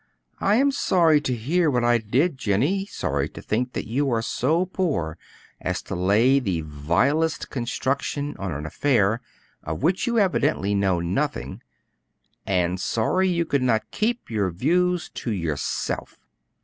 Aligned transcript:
"I 0.39 0.55
am 0.55 0.71
sorry 0.71 1.21
I 1.29 1.31
heard 1.31 1.69
what 1.69 1.83
I 1.83 1.99
did, 1.99 2.35
Jennie; 2.35 2.87
sorry 2.87 3.29
to 3.29 3.39
think 3.39 3.73
that 3.73 3.87
you 3.87 4.09
are 4.09 4.23
so 4.23 4.65
poor 4.65 5.15
as 5.61 5.83
to 5.83 5.95
lay 5.95 6.39
the 6.39 6.61
vilest 6.61 7.51
construction 7.51 8.35
on 8.39 8.51
an 8.51 8.65
affair 8.65 9.21
of 9.63 9.83
which 9.83 10.07
you 10.07 10.17
evidently 10.17 10.73
know 10.73 11.01
nothing, 11.01 11.61
and 12.47 12.79
sorry 12.79 13.29
you 13.29 13.45
could 13.45 13.61
not 13.61 13.91
keep 13.91 14.31
your 14.31 14.49
views 14.49 15.07
to 15.09 15.31
yourself." 15.31 16.17